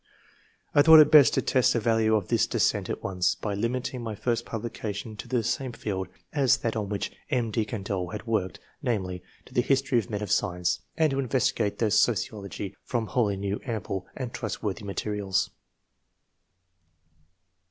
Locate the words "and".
10.97-11.11, 14.15-14.33